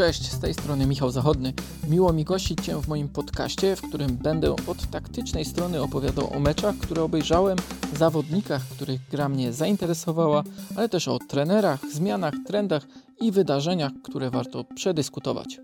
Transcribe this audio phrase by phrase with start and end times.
[0.00, 1.52] Cześć, z tej strony Michał Zachodny.
[1.88, 6.40] Miło mi gościć Cię w moim podcaście, w którym będę od taktycznej strony opowiadał o
[6.40, 7.58] meczach, które obejrzałem,
[7.96, 10.42] zawodnikach, których gra mnie zainteresowała,
[10.76, 12.86] ale też o trenerach, zmianach, trendach
[13.20, 15.60] i wydarzeniach, które warto przedyskutować.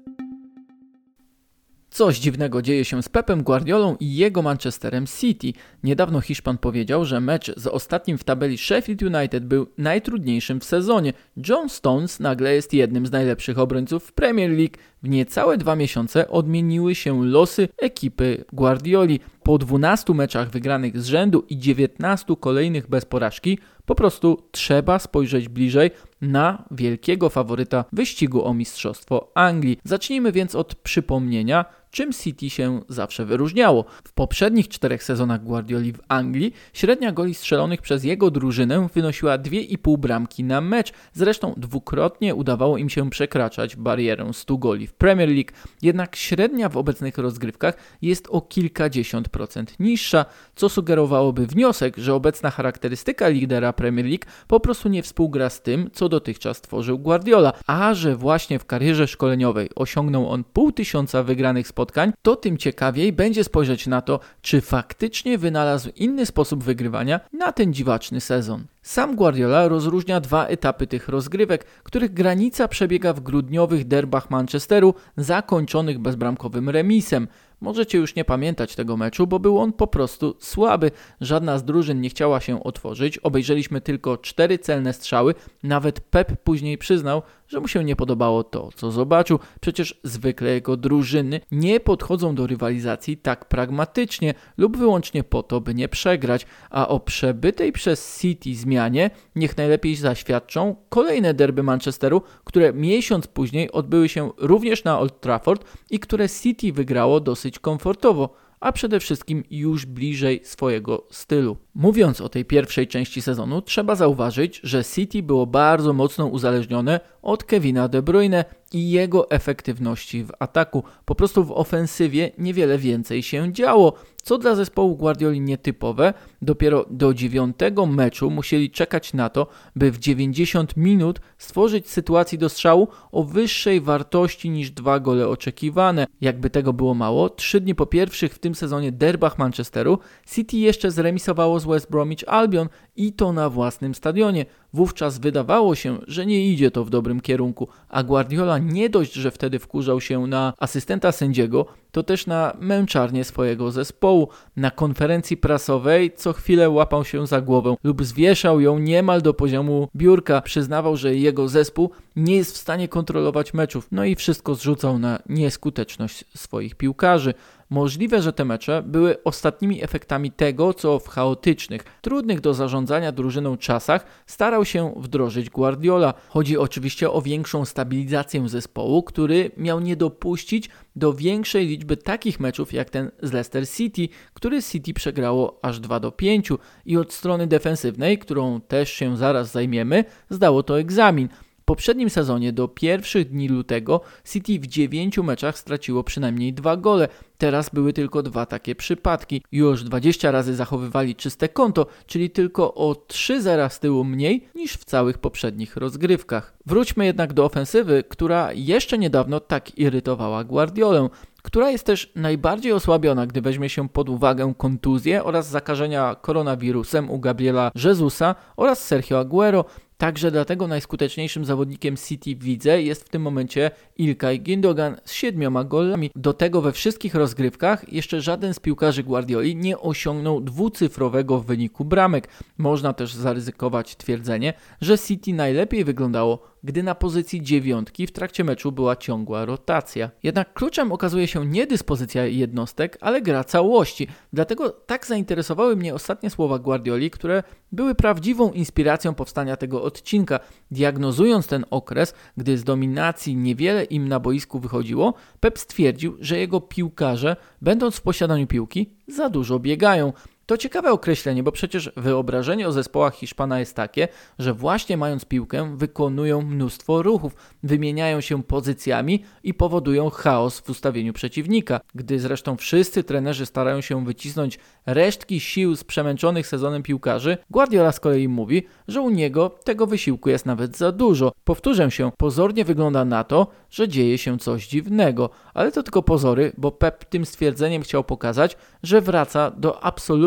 [1.91, 5.53] Coś dziwnego dzieje się z Pepem Guardiolą i jego Manchesterem City.
[5.85, 11.13] Niedawno Hiszpan powiedział, że mecz z ostatnim w tabeli Sheffield United był najtrudniejszym w sezonie.
[11.49, 14.77] John Stones nagle jest jednym z najlepszych obrońców w Premier League.
[15.03, 19.21] W niecałe dwa miesiące odmieniły się losy ekipy Guardioli.
[19.43, 25.49] Po 12 meczach wygranych z rzędu i 19 kolejnych bez porażki, po prostu trzeba spojrzeć
[25.49, 29.79] bliżej na wielkiego faworyta wyścigu o Mistrzostwo Anglii.
[29.85, 31.65] Zacznijmy więc od przypomnienia,
[31.97, 33.85] czym City się zawsze wyróżniało.
[34.05, 39.99] W poprzednich czterech sezonach Guardioli w Anglii średnia goli strzelonych przez jego drużynę wynosiła 2,5
[39.99, 40.93] bramki na mecz.
[41.13, 45.51] Zresztą dwukrotnie udawało im się przekraczać barierę 100 goli w Premier League.
[45.83, 50.25] Jednak średnia w obecnych rozgrywkach jest o kilkadziesiąt procent niższa,
[50.57, 55.91] co sugerowałoby wniosek, że obecna charakterystyka lidera Premier League po prostu nie współgra z tym,
[55.93, 61.69] co dotychczas tworzył Guardiola, a że właśnie w karierze szkoleniowej osiągnął on pół tysiąca wygranych
[61.69, 67.21] spotkań spotkań, to tym ciekawiej będzie spojrzeć na to, czy faktycznie wynalazł inny sposób wygrywania
[67.33, 68.67] na ten dziwaczny sezon.
[68.83, 75.99] Sam Guardiola rozróżnia dwa etapy tych rozgrywek, których granica przebiega w grudniowych derbach Manchesteru zakończonych
[75.99, 77.29] bezbramkowym remisem.
[77.61, 80.91] Możecie już nie pamiętać tego meczu, bo był on po prostu słaby.
[81.21, 83.19] Żadna z drużyn nie chciała się otworzyć.
[83.19, 85.35] Obejrzeliśmy tylko cztery celne strzały.
[85.63, 89.39] Nawet Pep później przyznał, że mu się nie podobało to, co zobaczył.
[89.61, 95.75] Przecież zwykle jego drużyny nie podchodzą do rywalizacji tak pragmatycznie lub wyłącznie po to, by
[95.75, 96.47] nie przegrać.
[96.71, 103.73] A o przebytej przez City zmianie niech najlepiej zaświadczą kolejne derby Manchesteru, które miesiąc później
[103.73, 109.45] odbyły się również na Old Trafford i które City wygrało dosyć komfortowo a przede wszystkim
[109.51, 111.57] już bliżej swojego stylu.
[111.75, 117.45] Mówiąc o tej pierwszej części sezonu, trzeba zauważyć, że City było bardzo mocno uzależnione od
[117.45, 120.83] Kevina De Bruyne i jego efektywności w ataku.
[121.05, 126.15] Po prostu w ofensywie niewiele więcej się działo, co dla zespołu Guardioli nietypowe.
[126.43, 132.49] Dopiero do dziewiątego meczu musieli czekać na to, by w 90 minut stworzyć sytuację do
[132.49, 136.07] strzału o wyższej wartości niż dwa gole oczekiwane.
[136.21, 139.99] Jakby tego było mało, trzy dni po pierwszych w tym sezonie derbach Manchesteru
[140.35, 144.47] City jeszcze zremisowało z West Bromwich Albion i to na własnym stadionie.
[144.73, 149.31] Wówczas wydawało się, że nie idzie to w dobrym kierunku, a Guardiola nie dość, że
[149.31, 154.29] wtedy wkurzał się na asystenta sędziego, to też na męczarnię swojego zespołu.
[154.57, 159.89] Na konferencji prasowej co chwilę łapał się za głowę lub zwieszał ją niemal do poziomu
[159.97, 160.41] biurka.
[160.41, 165.19] Przyznawał, że jego zespół nie jest w stanie kontrolować meczów, no i wszystko zrzucał na
[165.29, 167.35] nieskuteczność swoich piłkarzy.
[167.71, 173.57] Możliwe, że te mecze były ostatnimi efektami tego, co w chaotycznych, trudnych do zarządzania drużyną
[173.57, 176.15] czasach starał się wdrożyć Guardiola.
[176.29, 182.73] Chodzi oczywiście o większą stabilizację zespołu, który miał nie dopuścić do większej liczby takich meczów
[182.73, 186.49] jak ten z Leicester City, który City przegrało aż 2 do 5
[186.87, 191.29] i od strony defensywnej, którą też się zaraz zajmiemy, zdało to egzamin
[191.67, 194.01] poprzednim sezonie do pierwszych dni lutego
[194.33, 197.09] City w 9 meczach straciło przynajmniej dwa gole.
[197.39, 199.43] Teraz były tylko dwa takie przypadki.
[199.53, 204.73] Już 20 razy zachowywali czyste konto, czyli tylko o 3 zera z tyłu mniej niż
[204.73, 206.57] w całych poprzednich rozgrywkach.
[206.67, 211.09] Wróćmy jednak do ofensywy, która jeszcze niedawno tak irytowała Guardiolę
[211.47, 217.19] która jest też najbardziej osłabiona, gdy weźmie się pod uwagę kontuzję oraz zakażenia koronawirusem u
[217.19, 219.65] Gabriela Jezusa oraz Sergio Aguero,
[219.99, 226.11] Także dlatego najskuteczniejszym zawodnikiem City widzę jest w tym momencie Ilkay Gündogan z siedmioma golami.
[226.17, 232.29] Do tego we wszystkich rozgrywkach jeszcze żaden z piłkarzy Guardioli nie osiągnął dwucyfrowego wyniku bramek.
[232.59, 238.73] Można też zaryzykować twierdzenie, że City najlepiej wyglądało gdy na pozycji dziewiątki w trakcie meczu
[238.73, 240.11] była ciągła rotacja.
[240.23, 244.09] Jednak kluczem okazuje się nie dyspozycja jednostek, ale gra całości.
[244.33, 247.43] Dlatego tak zainteresowały mnie ostatnie słowa Guardioli, które
[247.73, 250.41] były prawdziwą inspiracją powstania tego odcinka.
[250.71, 256.61] Diagnozując ten okres, gdy z dominacji niewiele im na boisku wychodziło, Pep stwierdził, że jego
[256.61, 260.13] piłkarze, będąc w posiadaniu piłki, za dużo biegają.
[260.47, 265.77] To ciekawe określenie, bo przecież wyobrażenie o zespołach Hiszpana jest takie, że właśnie mając piłkę
[265.77, 271.81] wykonują mnóstwo ruchów, wymieniają się pozycjami i powodują chaos w ustawieniu przeciwnika.
[271.95, 278.01] Gdy zresztą wszyscy trenerzy starają się wycisnąć resztki sił z przemęczonych sezonem piłkarzy, Guardiola z
[278.01, 281.33] kolei mówi, że u niego tego wysiłku jest nawet za dużo.
[281.45, 286.53] Powtórzę się, pozornie wygląda na to, że dzieje się coś dziwnego, ale to tylko pozory,
[286.59, 289.85] bo Pep tym stwierdzeniem chciał pokazać, że wraca do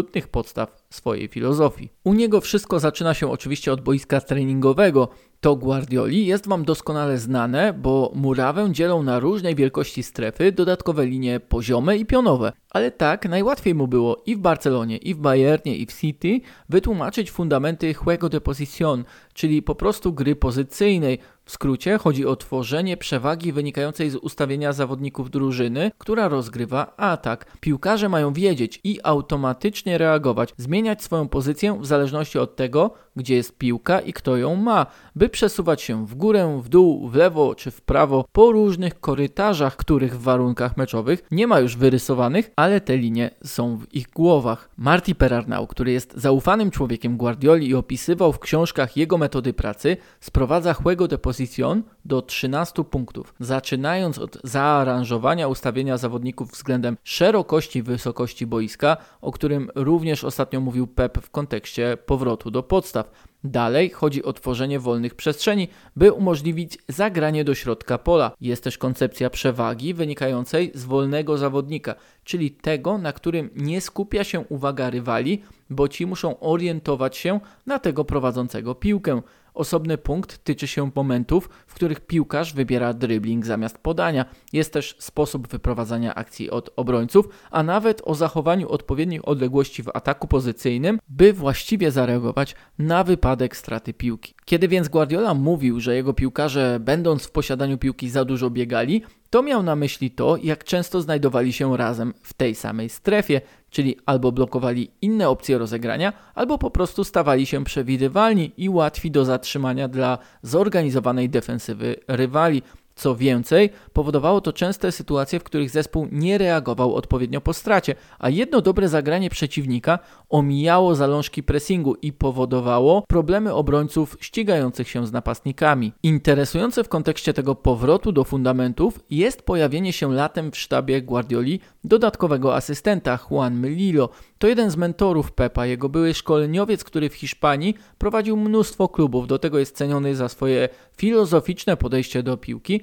[0.09, 1.89] absolutnych podstaw swojej filozofii.
[2.03, 5.09] U niego wszystko zaczyna się oczywiście od boiska treningowego.
[5.41, 11.39] To Guardioli jest Wam doskonale znane, bo murawę dzielą na różnej wielkości strefy dodatkowe linie
[11.39, 12.51] poziome i pionowe.
[12.69, 17.31] Ale tak, najłatwiej mu było i w Barcelonie, i w Bayernie, i w City wytłumaczyć
[17.31, 19.03] fundamenty juego de posición,
[19.33, 21.19] czyli po prostu gry pozycyjnej.
[21.45, 27.57] W skrócie chodzi o tworzenie przewagi wynikającej z ustawienia zawodników drużyny, która rozgrywa atak.
[27.59, 33.57] Piłkarze mają wiedzieć i automatycznie reagować, zmieniać swoją pozycję w zależności od tego, gdzie jest
[33.57, 37.71] piłka i kto ją ma, by przesuwać się w górę, w dół, w lewo czy
[37.71, 42.97] w prawo po różnych korytarzach, których w warunkach meczowych nie ma już wyrysowanych, ale te
[42.97, 44.69] linie są w ich głowach.
[44.77, 50.75] Marty Perarnau, który jest zaufanym człowiekiem Guardioli i opisywał w książkach jego metody pracy, sprowadza
[50.85, 58.97] Juego de Posición do 13 punktów, zaczynając od zaaranżowania ustawienia zawodników względem szerokości wysokości boiska,
[59.21, 63.11] o którym również ostatnio mówił Pep w kontekście powrotu do podstaw.
[63.43, 68.31] Dalej chodzi o tworzenie wolnych przestrzeni, by umożliwić zagranie do środka pola.
[68.41, 74.39] Jest też koncepcja przewagi wynikającej z wolnego zawodnika, czyli tego, na którym nie skupia się
[74.39, 79.21] uwaga rywali, bo ci muszą orientować się na tego prowadzącego piłkę.
[79.59, 84.25] Osobny punkt tyczy się momentów, w których piłkarz wybiera dribbling zamiast podania.
[84.53, 90.27] Jest też sposób wyprowadzania akcji od obrońców, a nawet o zachowaniu odpowiednich odległości w ataku
[90.27, 94.33] pozycyjnym, by właściwie zareagować na wypadek straty piłki.
[94.45, 99.43] Kiedy więc Guardiola mówił, że jego piłkarze, będąc w posiadaniu piłki, za dużo biegali, to
[99.43, 104.31] miał na myśli to, jak często znajdowali się razem w tej samej strefie, czyli albo
[104.31, 110.17] blokowali inne opcje rozegrania, albo po prostu stawali się przewidywalni i łatwi do zatrzymania dla
[110.41, 112.61] zorganizowanej defensywy rywali.
[112.99, 118.29] Co więcej, powodowało to częste sytuacje, w których zespół nie reagował odpowiednio po stracie, a
[118.29, 119.99] jedno dobre zagranie przeciwnika
[120.29, 125.93] omijało zalążki pressingu i powodowało problemy obrońców ścigających się z napastnikami.
[126.03, 132.55] Interesujące w kontekście tego powrotu do fundamentów jest pojawienie się latem w sztabie Guardioli dodatkowego
[132.55, 134.09] asystenta Juan Melillo.
[134.39, 139.27] To jeden z mentorów Pepa, jego były szkoleniowiec, który w Hiszpanii prowadził mnóstwo klubów.
[139.27, 142.81] Do tego jest ceniony za swoje filozoficzne podejście do piłki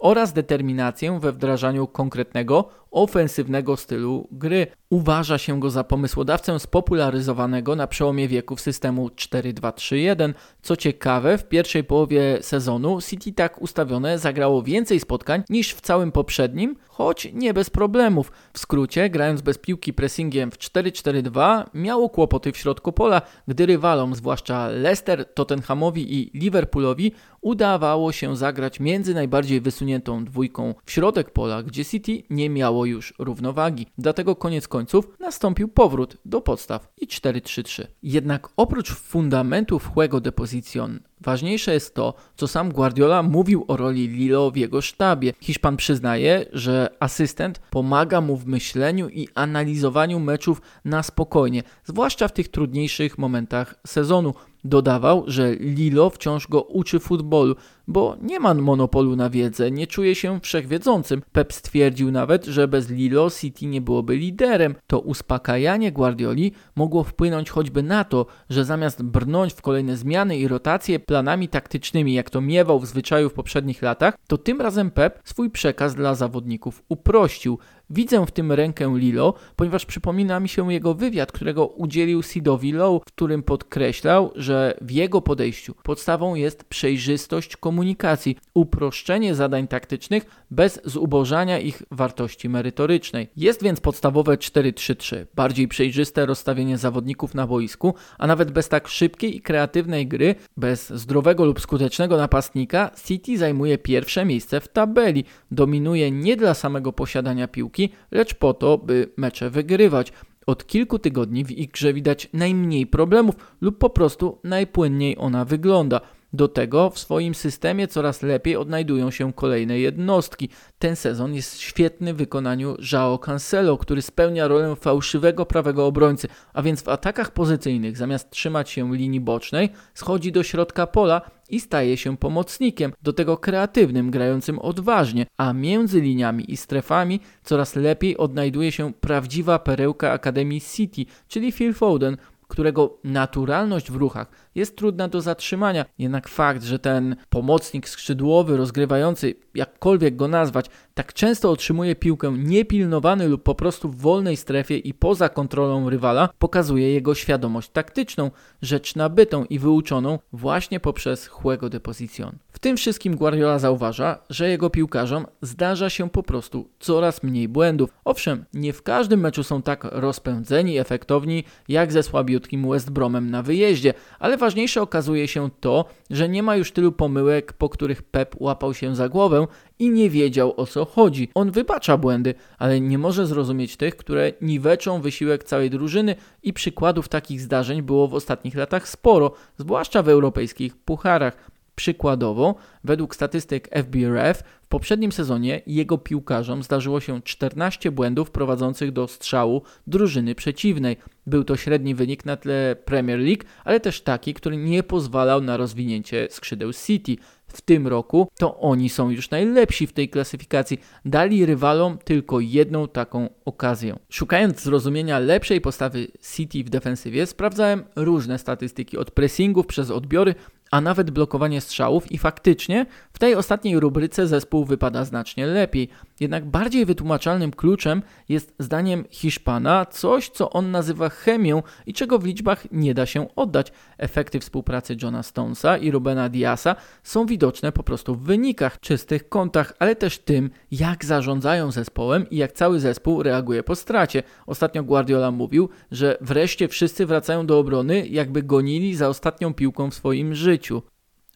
[0.00, 4.66] oraz determinację we wdrażaniu konkretnego, ofensywnego stylu gry.
[4.90, 10.34] Uważa się go za pomysłodawcę spopularyzowanego na przełomie wieków systemu 4-2-3-1.
[10.62, 16.12] Co ciekawe, w pierwszej połowie sezonu City tak ustawione zagrało więcej spotkań niż w całym
[16.12, 18.32] poprzednim, choć nie bez problemów.
[18.52, 24.14] W skrócie, grając bez piłki pressingiem w 4-4-2, miało kłopoty w środku pola, gdy rywalom,
[24.14, 31.62] zwłaszcza Leicester, Tottenhamowi i Liverpoolowi, udawało się zagrać między najbardziej wysuniętą dwójką w środek pola,
[31.62, 33.86] gdzie City nie miało już równowagi.
[33.98, 37.86] Dlatego koniec końców nastąpił powrót do podstaw i 4-3-3.
[38.02, 44.08] Jednak oprócz fundamentów Juego de Posición Ważniejsze jest to, co sam Guardiola mówił o roli
[44.08, 45.32] Lilo w jego sztabie.
[45.40, 52.32] Hiszpan przyznaje, że asystent pomaga mu w myśleniu i analizowaniu meczów na spokojnie, zwłaszcza w
[52.32, 54.34] tych trudniejszych momentach sezonu.
[54.64, 57.56] Dodawał, że Lilo wciąż go uczy futbolu,
[57.88, 61.22] bo nie ma monopolu na wiedzę, nie czuje się wszechwiedzącym.
[61.32, 64.74] Pep stwierdził nawet, że bez Lilo City nie byłoby liderem.
[64.86, 70.48] To uspokajanie Guardioli mogło wpłynąć choćby na to, że zamiast brnąć w kolejne zmiany i
[70.48, 75.20] rotacje planami taktycznymi, jak to miewał w zwyczaju w poprzednich latach, to tym razem Pep
[75.24, 77.58] swój przekaz dla zawodników uprościł.
[77.90, 83.02] Widzę w tym rękę Lilo, ponieważ przypomina mi się jego wywiad, którego udzielił Sidowi Low,
[83.02, 90.80] w którym podkreślał, że w jego podejściu podstawą jest przejrzystość komunikacji, uproszczenie zadań taktycznych bez
[90.84, 93.28] zubożania ich wartości merytorycznej.
[93.36, 99.36] Jest więc podstawowe 4-3-3, bardziej przejrzyste rozstawienie zawodników na boisku, a nawet bez tak szybkiej
[99.36, 106.10] i kreatywnej gry, bez zdrowego lub skutecznego napastnika, City zajmuje pierwsze miejsce w tabeli, dominuje
[106.10, 110.12] nie dla samego posiadania piłki, piłki, lecz po to, by mecze wygrywać.
[110.46, 116.00] Od kilku tygodni w ich grze widać najmniej problemów lub po prostu najpłynniej ona wygląda.
[116.32, 120.48] Do tego w swoim systemie coraz lepiej odnajdują się kolejne jednostki.
[120.78, 126.62] Ten sezon jest świetny w wykonaniu João Cancelo, który spełnia rolę fałszywego prawego obrońcy, a
[126.62, 131.20] więc w atakach pozycyjnych zamiast trzymać się linii bocznej, schodzi do środka pola
[131.50, 137.76] i staje się pomocnikiem, do tego kreatywnym, grającym odważnie, a między liniami i strefami coraz
[137.76, 142.16] lepiej odnajduje się prawdziwa perełka Akademii City, czyli Phil Foden,
[142.48, 145.84] którego naturalność w ruchach jest trudna do zatrzymania.
[145.98, 150.66] Jednak fakt, że ten pomocnik skrzydłowy, rozgrywający, jakkolwiek go nazwać,
[150.98, 156.28] tak często otrzymuje piłkę niepilnowany lub po prostu w wolnej strefie i poza kontrolą rywala,
[156.38, 158.30] pokazuje jego świadomość taktyczną,
[158.62, 162.32] rzecz nabytą i wyuczoną właśnie poprzez Juego de Posición.
[162.58, 167.90] W tym wszystkim Guardiola zauważa, że jego piłkarzom zdarza się po prostu coraz mniej błędów.
[168.04, 173.42] Owszem, nie w każdym meczu są tak rozpędzeni, efektowni jak ze słabiutkim West Bromem na
[173.42, 178.34] wyjeździe, ale ważniejsze okazuje się to, że nie ma już tylu pomyłek, po których Pep
[178.38, 179.46] łapał się za głowę
[179.78, 181.28] i nie wiedział o co chodzi.
[181.34, 187.08] On wybacza błędy, ale nie może zrozumieć tych, które niweczą wysiłek całej drużyny i przykładów
[187.08, 191.57] takich zdarzeń było w ostatnich latach sporo, zwłaszcza w europejskich pucharach.
[191.78, 192.54] Przykładowo,
[192.84, 199.62] według statystyk FBRF, w poprzednim sezonie jego piłkarzom zdarzyło się 14 błędów prowadzących do strzału
[199.86, 200.96] drużyny przeciwnej.
[201.26, 205.56] Był to średni wynik na tle Premier League, ale też taki, który nie pozwalał na
[205.56, 207.16] rozwinięcie skrzydeł City.
[207.46, 210.80] W tym roku to oni są już najlepsi w tej klasyfikacji.
[211.04, 213.98] Dali rywalom tylko jedną taką okazję.
[214.08, 220.34] Szukając zrozumienia lepszej postawy City w defensywie, sprawdzałem różne statystyki od pressingów przez odbiory
[220.70, 225.88] a nawet blokowanie strzałów i faktycznie w tej ostatniej rubryce zespół wypada znacznie lepiej.
[226.20, 232.24] Jednak bardziej wytłumaczalnym kluczem jest zdaniem Hiszpana coś, co on nazywa chemią i czego w
[232.24, 233.72] liczbach nie da się oddać.
[233.98, 239.72] Efekty współpracy Johna Stonesa i Rubena Diasa są widoczne po prostu w wynikach, czystych kątach,
[239.78, 244.22] ale też tym, jak zarządzają zespołem i jak cały zespół reaguje po stracie.
[244.46, 249.94] Ostatnio Guardiola mówił, że wreszcie wszyscy wracają do obrony, jakby gonili za ostatnią piłką w
[249.94, 250.57] swoim życiu.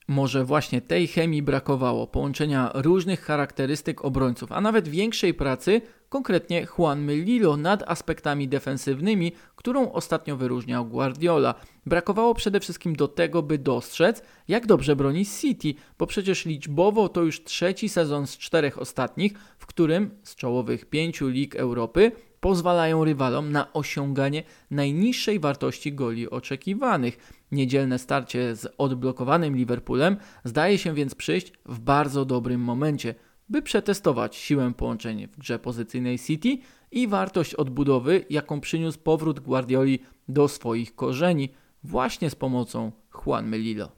[0.09, 7.07] Może właśnie tej chemii brakowało, połączenia różnych charakterystyk obrońców, a nawet większej pracy, konkretnie Juan
[7.07, 11.55] Lilo nad aspektami defensywnymi, którą ostatnio wyróżniał Guardiola.
[11.87, 17.23] Brakowało przede wszystkim do tego, by dostrzec, jak dobrze broni City, bo przecież liczbowo to
[17.23, 23.52] już trzeci sezon z czterech ostatnich, w którym z czołowych pięciu lig Europy pozwalają rywalom
[23.52, 27.18] na osiąganie najniższej wartości goli oczekiwanych.
[27.52, 33.14] Niedzielne starcie z odblokowanym Liverpoolem zdaje się więc przyjść w bardzo dobrym momencie,
[33.49, 36.58] by przetestować siłę połączeń w grze pozycyjnej City
[36.90, 41.49] i wartość odbudowy, jaką przyniósł powrót Guardioli do swoich korzeni
[41.84, 42.92] właśnie z pomocą
[43.26, 43.92] Juan Melillo.